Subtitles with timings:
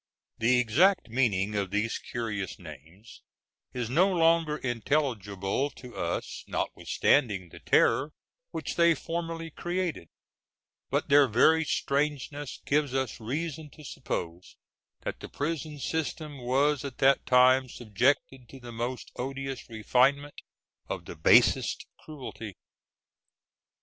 [0.39, 3.21] The exact meaning of these curious names
[3.71, 8.11] is no longer intelligible to us, notwithstanding the terror
[8.49, 10.09] which they formerly created,
[10.89, 14.55] but their very strangeness gives us reason to suppose
[15.01, 20.41] that the prison system was at that time subjected to the most odious refinement
[20.89, 22.55] of the basest cruelty.